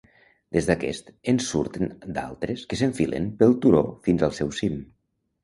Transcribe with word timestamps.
Des 0.55 0.69
d'aquest 0.69 1.11
en 1.33 1.39
surten 1.47 1.91
d'altres 2.15 2.65
que 2.73 2.81
s'enfilen 2.81 3.29
pel 3.43 3.55
turó 3.67 3.85
fins 4.09 4.27
al 4.31 4.35
seu 4.41 4.53
cim. 4.63 4.83